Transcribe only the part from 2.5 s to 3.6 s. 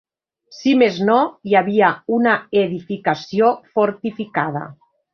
edificació